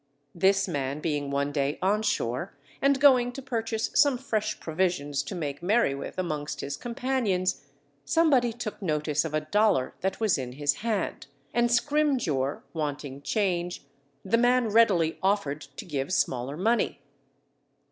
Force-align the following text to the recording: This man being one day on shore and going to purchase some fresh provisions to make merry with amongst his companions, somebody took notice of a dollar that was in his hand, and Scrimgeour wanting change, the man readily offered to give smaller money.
This 0.33 0.67
man 0.67 0.99
being 0.99 1.29
one 1.29 1.51
day 1.51 1.77
on 1.79 2.01
shore 2.01 2.57
and 2.81 2.99
going 2.99 3.31
to 3.33 3.41
purchase 3.43 3.91
some 3.93 4.17
fresh 4.17 4.59
provisions 4.59 5.21
to 5.21 5.35
make 5.35 5.61
merry 5.61 5.93
with 5.93 6.17
amongst 6.17 6.61
his 6.61 6.75
companions, 6.75 7.65
somebody 8.03 8.51
took 8.51 8.81
notice 8.81 9.23
of 9.25 9.35
a 9.35 9.41
dollar 9.41 9.93
that 10.01 10.19
was 10.19 10.39
in 10.39 10.53
his 10.53 10.77
hand, 10.77 11.27
and 11.53 11.69
Scrimgeour 11.69 12.63
wanting 12.73 13.21
change, 13.21 13.83
the 14.25 14.39
man 14.39 14.69
readily 14.69 15.19
offered 15.21 15.61
to 15.61 15.85
give 15.85 16.11
smaller 16.11 16.57
money. 16.57 16.99